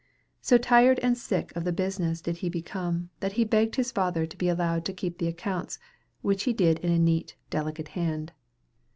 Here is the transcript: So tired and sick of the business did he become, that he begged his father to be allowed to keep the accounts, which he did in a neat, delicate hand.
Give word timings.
So 0.41 0.57
tired 0.57 0.97
and 1.03 1.15
sick 1.15 1.55
of 1.55 1.63
the 1.63 1.71
business 1.71 2.21
did 2.21 2.37
he 2.37 2.49
become, 2.49 3.11
that 3.19 3.33
he 3.33 3.43
begged 3.43 3.75
his 3.75 3.91
father 3.91 4.25
to 4.25 4.35
be 4.35 4.49
allowed 4.49 4.83
to 4.85 4.93
keep 4.93 5.19
the 5.19 5.27
accounts, 5.27 5.77
which 6.23 6.45
he 6.45 6.53
did 6.53 6.79
in 6.79 6.91
a 6.91 6.97
neat, 6.97 7.35
delicate 7.51 7.89
hand. 7.89 8.31